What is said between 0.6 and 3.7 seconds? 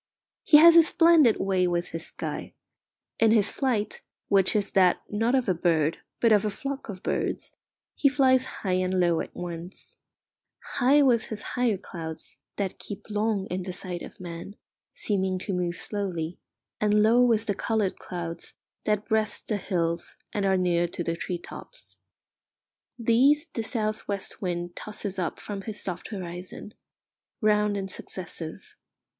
a splendid way with his sky. In his